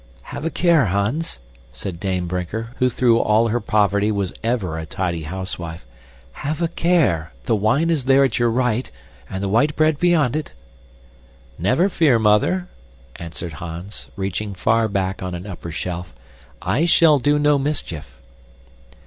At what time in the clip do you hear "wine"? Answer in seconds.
7.55-7.91